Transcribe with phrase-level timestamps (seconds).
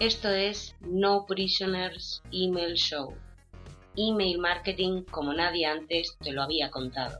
[0.00, 3.16] Esto es No Prisoners Email Show.
[3.96, 7.18] Email marketing como nadie antes te lo había contado.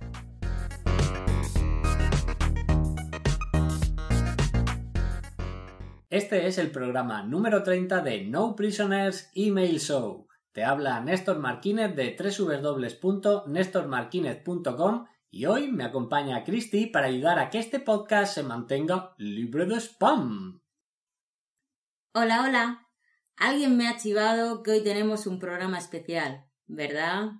[6.09, 10.29] Este es el programa número 30 de No Prisoners Email Show.
[10.53, 17.59] Te habla Néstor Marquínez de www.nestormarquinez.com y hoy me acompaña Christy para ayudar a que
[17.59, 20.61] este podcast se mantenga libre de spam.
[22.15, 22.89] Hola, hola.
[23.37, 27.33] Alguien me ha chivado que hoy tenemos un programa especial, ¿verdad?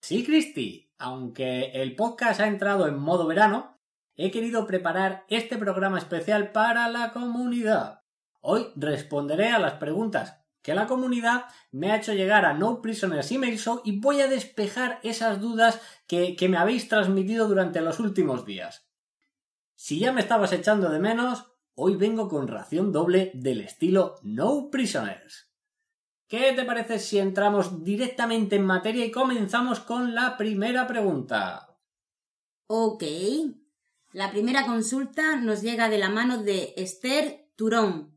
[0.00, 0.90] Sí, Christy.
[0.98, 3.78] Aunque el podcast ha entrado en modo verano,
[4.14, 8.00] he querido preparar este programa especial para la comunidad.
[8.40, 13.30] Hoy responderé a las preguntas que la comunidad me ha hecho llegar a No Prisoners
[13.30, 18.00] Email Show y voy a despejar esas dudas que, que me habéis transmitido durante los
[18.00, 18.88] últimos días.
[19.74, 24.70] Si ya me estabas echando de menos, hoy vengo con ración doble del estilo No
[24.70, 25.52] Prisoners.
[26.28, 31.78] ¿Qué te parece si entramos directamente en materia y comenzamos con la primera pregunta?
[32.66, 33.04] Ok,
[34.12, 38.16] la primera consulta nos llega de la mano de Esther Turón.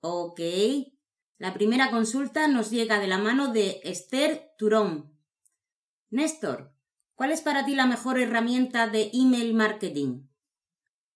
[0.00, 0.40] Ok.
[1.38, 5.16] La primera consulta nos llega de la mano de Esther Turón.
[6.10, 6.72] Néstor,
[7.14, 10.22] ¿cuál es para ti la mejor herramienta de email marketing?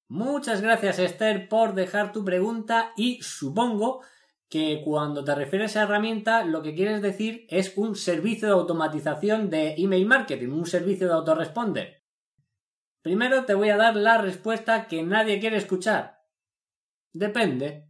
[0.09, 4.03] Muchas gracias Esther por dejar tu pregunta y supongo
[4.49, 9.51] que cuando te refieres a herramienta lo que quieres decir es un servicio de automatización
[9.51, 12.05] de email marketing, un servicio de autoresponder.
[13.03, 16.25] Primero te voy a dar la respuesta que nadie quiere escuchar.
[17.13, 17.89] Depende.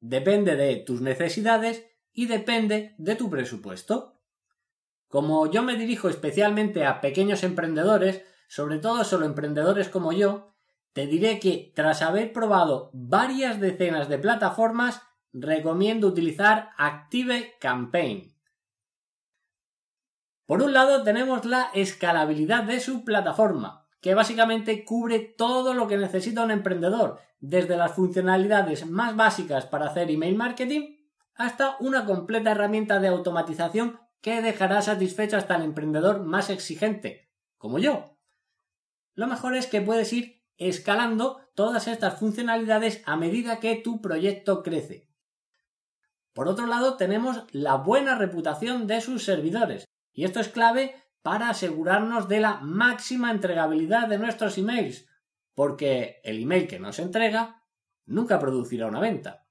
[0.00, 4.20] Depende de tus necesidades y depende de tu presupuesto.
[5.08, 10.51] Como yo me dirijo especialmente a pequeños emprendedores, sobre todo solo emprendedores como yo,
[10.92, 18.34] te diré que tras haber probado varias decenas de plataformas, recomiendo utilizar Active Campaign.
[20.46, 25.96] Por un lado tenemos la escalabilidad de su plataforma, que básicamente cubre todo lo que
[25.96, 30.96] necesita un emprendedor, desde las funcionalidades más básicas para hacer email marketing
[31.34, 37.78] hasta una completa herramienta de automatización que dejará satisfecho hasta el emprendedor más exigente, como
[37.78, 38.16] yo.
[39.14, 44.62] Lo mejor es que puedes ir escalando todas estas funcionalidades a medida que tu proyecto
[44.62, 45.08] crece.
[46.32, 51.50] Por otro lado, tenemos la buena reputación de sus servidores, y esto es clave para
[51.50, 55.06] asegurarnos de la máxima entregabilidad de nuestros emails,
[55.54, 57.62] porque el email que nos entrega
[58.06, 59.46] nunca producirá una venta.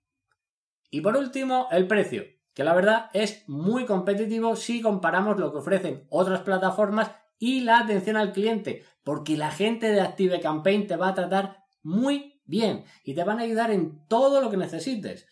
[0.90, 2.24] Y por último, el precio,
[2.54, 7.80] que la verdad es muy competitivo si comparamos lo que ofrecen otras plataformas y la
[7.80, 12.86] atención al cliente, porque la gente de Active Campaign te va a tratar muy bien
[13.04, 15.26] y te van a ayudar en todo lo que necesites.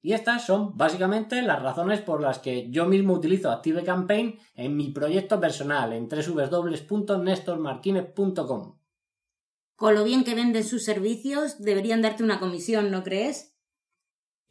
[0.00, 4.76] Y estas son básicamente las razones por las que yo mismo utilizo Active Campaign en
[4.76, 8.78] mi proyecto personal en www.nestormarquinez.com.
[9.76, 13.51] Con lo bien que venden sus servicios, deberían darte una comisión, ¿no crees?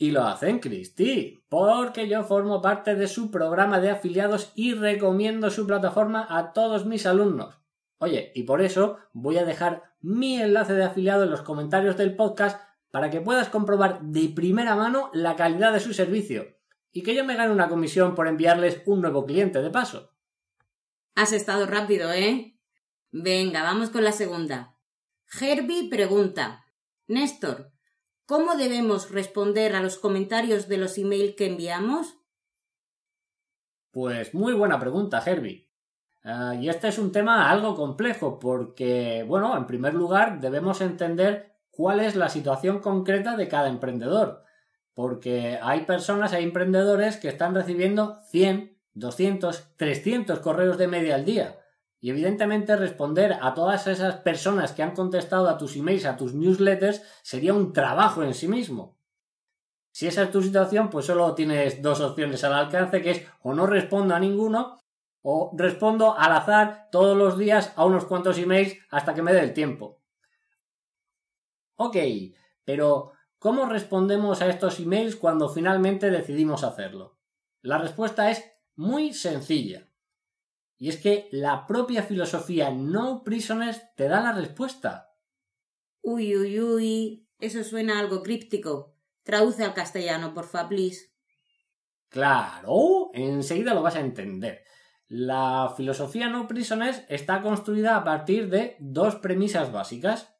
[0.01, 5.51] Y lo hacen, Cristi, porque yo formo parte de su programa de afiliados y recomiendo
[5.51, 7.59] su plataforma a todos mis alumnos.
[7.99, 12.15] Oye, y por eso voy a dejar mi enlace de afiliado en los comentarios del
[12.15, 12.59] podcast
[12.89, 16.47] para que puedas comprobar de primera mano la calidad de su servicio
[16.91, 20.15] y que yo me gane una comisión por enviarles un nuevo cliente de paso.
[21.13, 22.57] Has estado rápido, ¿eh?
[23.11, 24.75] Venga, vamos con la segunda.
[25.39, 26.65] Herbie pregunta.
[27.05, 27.71] Néstor,
[28.31, 32.15] ¿cómo debemos responder a los comentarios de los emails que enviamos?
[33.91, 35.69] Pues muy buena pregunta, Herbie.
[36.23, 41.57] Ah, y este es un tema algo complejo porque, bueno, en primer lugar debemos entender
[41.71, 44.45] cuál es la situación concreta de cada emprendedor.
[44.93, 51.25] Porque hay personas, hay emprendedores que están recibiendo 100, 200, 300 correos de media al
[51.25, 51.59] día.
[52.01, 56.33] Y evidentemente responder a todas esas personas que han contestado a tus emails, a tus
[56.33, 58.97] newsletters, sería un trabajo en sí mismo.
[59.91, 63.53] Si esa es tu situación, pues solo tienes dos opciones al alcance, que es o
[63.53, 64.79] no respondo a ninguno,
[65.21, 69.41] o respondo al azar todos los días a unos cuantos emails hasta que me dé
[69.41, 70.01] el tiempo.
[71.75, 71.97] Ok,
[72.65, 77.19] pero ¿cómo respondemos a estos emails cuando finalmente decidimos hacerlo?
[77.61, 78.43] La respuesta es
[78.75, 79.90] muy sencilla.
[80.81, 85.13] Y es que la propia filosofía No Prisoners te da la respuesta.
[86.01, 88.95] Uy, uy, uy, eso suena algo críptico.
[89.21, 91.13] Traduce al castellano, porfa, please.
[92.09, 94.63] Claro, enseguida lo vas a entender.
[95.07, 100.33] La filosofía No Prisoners está construida a partir de dos premisas básicas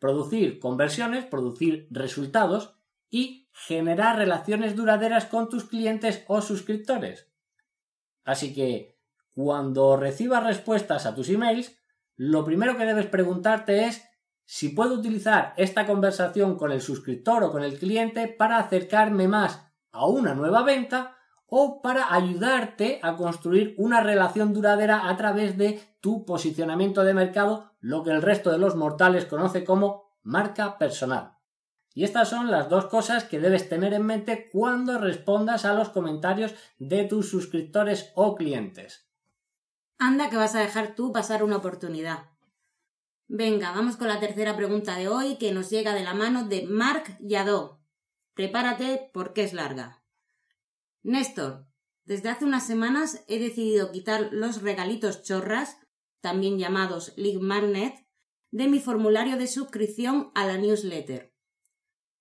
[0.00, 7.30] producir conversiones, producir resultados y generar relaciones duraderas con tus clientes o suscriptores.
[8.24, 8.95] Así que
[9.36, 11.78] cuando recibas respuestas a tus emails,
[12.16, 14.02] lo primero que debes preguntarte es
[14.46, 19.60] si puedo utilizar esta conversación con el suscriptor o con el cliente para acercarme más
[19.92, 25.82] a una nueva venta o para ayudarte a construir una relación duradera a través de
[26.00, 31.36] tu posicionamiento de mercado, lo que el resto de los mortales conoce como marca personal.
[31.92, 35.90] Y estas son las dos cosas que debes tener en mente cuando respondas a los
[35.90, 39.05] comentarios de tus suscriptores o clientes.
[39.98, 42.30] Anda que vas a dejar tú pasar una oportunidad.
[43.28, 46.66] Venga, vamos con la tercera pregunta de hoy que nos llega de la mano de
[46.66, 47.80] Marc Yadó.
[48.34, 50.04] Prepárate porque es larga.
[51.02, 51.66] Néstor,
[52.04, 55.78] desde hace unas semanas he decidido quitar los regalitos chorras,
[56.20, 58.06] también llamados League Magnet,
[58.50, 61.34] de mi formulario de suscripción a la newsletter.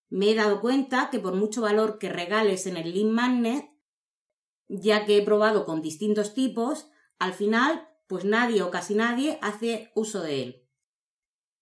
[0.10, 3.70] Me he dado cuenta que por mucho valor que regales en el League Magnet,
[4.70, 6.90] ya que he probado con distintos tipos,
[7.20, 10.68] al final, pues nadie o casi nadie hace uso de él.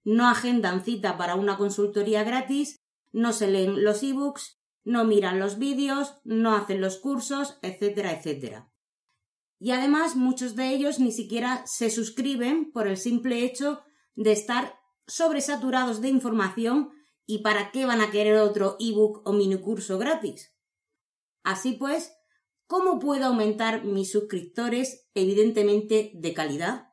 [0.04, 5.58] No agendan cita para una consultoría gratis, no se leen los ebooks, no miran los
[5.58, 8.70] vídeos, no hacen los cursos, etcétera, etcétera.
[9.60, 13.82] Y además muchos de ellos ni siquiera se suscriben por el simple hecho
[14.16, 14.78] de estar
[15.08, 16.92] sobresaturados de información
[17.26, 20.54] y para qué van a querer otro ebook o minicurso gratis.
[21.44, 22.14] Así pues,
[22.74, 26.88] ¿cómo puedo aumentar mis suscriptores evidentemente de calidad?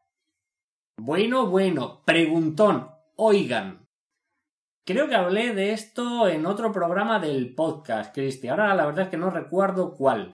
[0.98, 2.90] Bueno, bueno, preguntón.
[3.16, 3.88] Oigan,
[4.84, 8.48] Creo que hablé de esto en otro programa del podcast, Cristi.
[8.48, 10.32] Ahora la verdad es que no recuerdo cuál.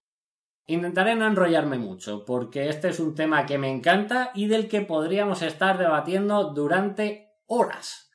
[0.66, 4.80] Intentaré no enrollarme mucho, porque este es un tema que me encanta y del que
[4.80, 8.10] podríamos estar debatiendo durante horas.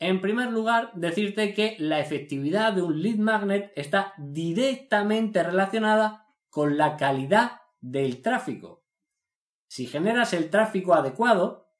[0.00, 6.21] En primer lugar, decirte que la efectividad de un lead magnet está directamente relacionada
[6.52, 8.84] con la calidad del tráfico.
[9.68, 11.70] Si generas el tráfico adecuado,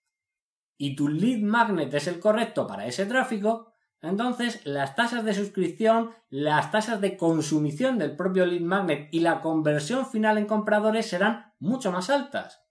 [0.78, 6.12] y tu lead magnet es el correcto para ese tráfico, entonces las tasas de suscripción,
[6.30, 11.52] las tasas de consumición del propio lead magnet y la conversión final en compradores serán
[11.58, 12.64] mucho más altas.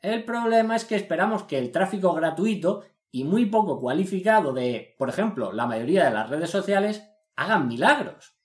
[0.00, 5.10] El problema es que esperamos que el tráfico gratuito y muy poco cualificado de, por
[5.10, 7.06] ejemplo, la mayoría de las redes sociales
[7.36, 8.39] hagan milagros.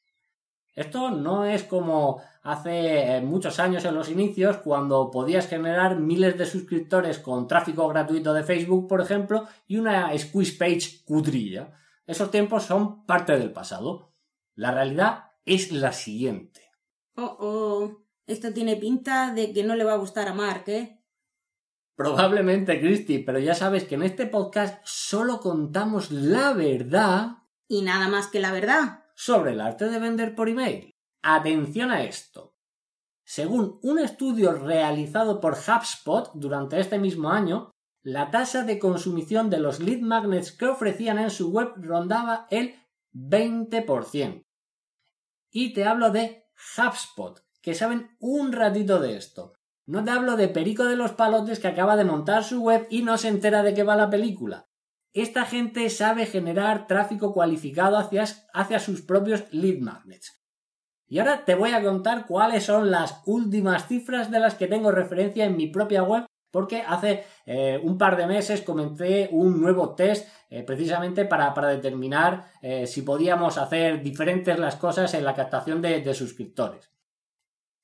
[0.76, 6.38] Esto no es como hace eh, muchos años en los inicios cuando podías generar miles
[6.38, 11.72] de suscriptores con tráfico gratuito de Facebook, por ejemplo, y una squeeze page cudrilla.
[12.06, 14.12] Esos tiempos son parte del pasado.
[14.54, 16.62] La realidad es la siguiente.
[17.16, 18.02] Oh, oh.
[18.28, 21.00] Esto tiene pinta de que no le va a gustar a Mark, ¿eh?
[21.96, 27.38] Probablemente, Christy, pero ya sabes que en este podcast solo contamos la verdad.
[27.70, 30.92] Y nada más que la verdad sobre el arte de vender por email.
[31.24, 32.54] Atención a esto.
[33.24, 37.72] Según un estudio realizado por HubSpot durante este mismo año,
[38.04, 42.76] la tasa de consumición de los lead magnets que ofrecían en su web rondaba el
[43.14, 44.44] 20%.
[45.52, 46.46] Y te hablo de
[46.78, 49.54] HubSpot, que saben un ratito de esto.
[49.88, 53.02] No te hablo de Perico de los Palotes que acaba de montar su web y
[53.02, 54.68] no se entera de qué va la película.
[55.16, 60.44] Esta gente sabe generar tráfico cualificado hacia, hacia sus propios lead magnets.
[61.08, 64.92] Y ahora te voy a contar cuáles son las últimas cifras de las que tengo
[64.92, 69.96] referencia en mi propia web porque hace eh, un par de meses comencé un nuevo
[69.96, 75.82] test eh, precisamente para, determinar eh, si podíamos hacer diferentes las cosas en la captación
[75.82, 76.92] de, de suscriptores.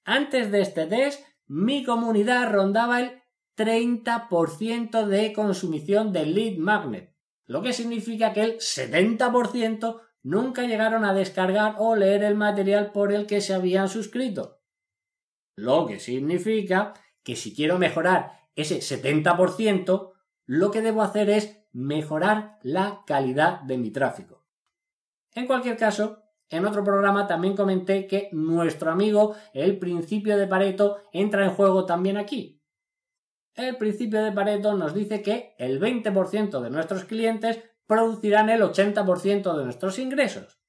[0.04, 3.22] Antes de este test, mi comunidad rondaba el
[3.56, 7.11] 30% de consumición de lead magnet
[7.52, 13.12] lo que significa que el 70% nunca llegaron a descargar o leer el material por
[13.12, 14.62] el que se habían suscrito.
[15.58, 16.94] Lo que significa
[17.24, 20.14] que si quiero mejorar ese 70%,
[20.46, 24.46] lo que debo hacer es mejorar la calidad de mi tráfico.
[25.34, 31.00] En cualquier caso, en otro programa también comenté que nuestro amigo el principio de Pareto
[31.12, 32.61] entra en juego también aquí.
[33.56, 39.58] El principio de Pareto nos dice que el 20% de nuestros clientes producirán el 80%
[39.58, 40.60] de nuestros ingresos.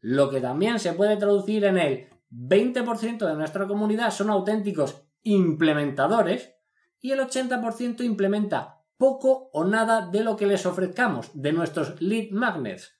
[0.00, 6.54] Lo que también se puede traducir en el 20% de nuestra comunidad son auténticos implementadores
[7.00, 12.30] y el 80% implementa poco o nada de lo que les ofrezcamos, de nuestros lead
[12.30, 12.94] magnets.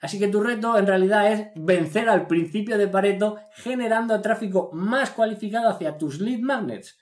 [0.00, 5.10] Así que tu reto en realidad es vencer al principio de Pareto generando tráfico más
[5.10, 6.98] cualificado hacia tus lead magnets.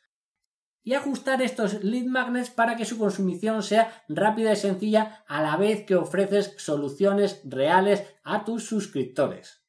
[0.88, 5.58] Y ajustar estos lead magnets para que su consumición sea rápida y sencilla a la
[5.58, 9.62] vez que ofreces soluciones reales a tus suscriptores.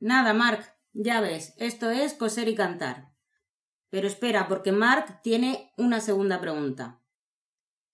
[0.00, 3.14] Nada, Mark, ya ves, esto es coser y cantar.
[3.88, 7.00] Pero espera, porque Mark tiene una segunda pregunta.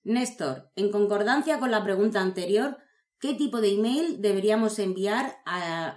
[0.03, 2.79] Néstor, en concordancia con la pregunta anterior,
[3.21, 5.37] ¿qué tipo de email deberíamos enviar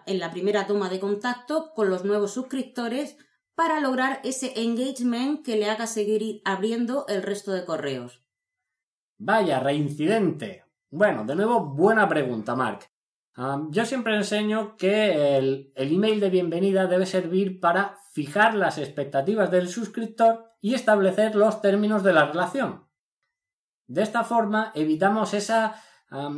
[0.06, 3.18] en la primera toma de contacto con los nuevos suscriptores
[3.56, 8.24] para lograr ese engagement que le haga seguir abriendo el resto de correos?
[9.18, 10.66] Vaya, reincidente.
[10.90, 12.90] Bueno, de nuevo, buena pregunta, Mark.
[13.70, 19.50] yo siempre enseño que el, el email de bienvenida debe servir para fijar las expectativas
[19.50, 22.88] del suscriptor y establecer los términos de la relación.
[23.88, 25.76] De esta forma evitamos esa,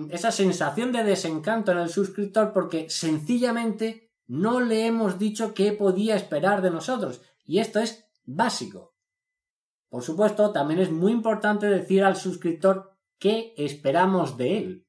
[0.10, 6.15] esa sensación de desencanto en el suscriptor porque sencillamente no le hemos dicho qué podía
[6.15, 8.96] esperar de nosotros y esto es básico.
[9.89, 14.88] Por supuesto, también es muy importante decir al suscriptor qué esperamos de él.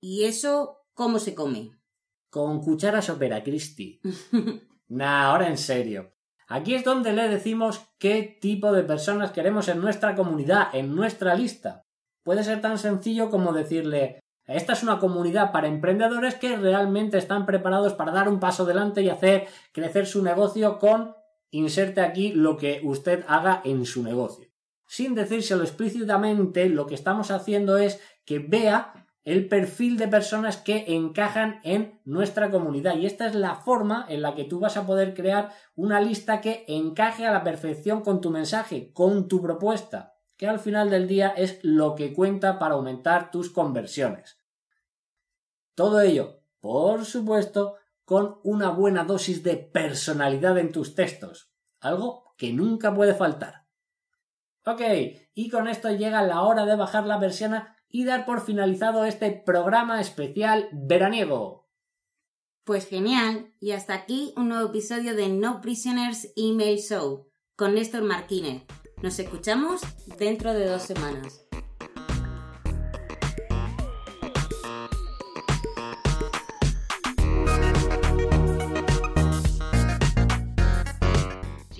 [0.00, 1.72] ¿Y eso cómo se come?
[2.30, 4.00] Con cuchara sopera, Christie.
[4.88, 6.14] nah, ahora en serio.
[6.48, 11.34] Aquí es donde le decimos qué tipo de personas queremos en nuestra comunidad, en nuestra
[11.34, 11.84] lista.
[12.22, 17.44] Puede ser tan sencillo como decirle esta es una comunidad para emprendedores que realmente están
[17.44, 21.14] preparados para dar un paso adelante y hacer crecer su negocio con
[21.50, 24.48] inserte aquí lo que usted haga en su negocio.
[24.86, 30.86] Sin decírselo explícitamente, lo que estamos haciendo es que vea el perfil de personas que
[30.88, 32.96] encajan en nuestra comunidad.
[32.96, 36.40] Y esta es la forma en la que tú vas a poder crear una lista
[36.40, 41.06] que encaje a la perfección con tu mensaje, con tu propuesta, que al final del
[41.06, 44.37] día es lo que cuenta para aumentar tus conversiones.
[45.78, 52.52] Todo ello, por supuesto, con una buena dosis de personalidad en tus textos, algo que
[52.52, 53.64] nunca puede faltar.
[54.66, 54.80] Ok,
[55.34, 57.54] y con esto llega la hora de bajar la versión
[57.88, 61.68] y dar por finalizado este programa especial veraniego.
[62.64, 68.02] Pues genial, y hasta aquí un nuevo episodio de No Prisoners Email Show con Néstor
[68.02, 68.64] Martínez.
[69.00, 69.82] Nos escuchamos
[70.18, 71.47] dentro de dos semanas.